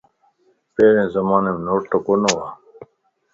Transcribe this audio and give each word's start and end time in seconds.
پھرين 0.73 1.07
زمانيم 1.15 1.57
نوٽ 1.65 1.83
ڪون 2.05 2.21
ھوا 2.29 2.47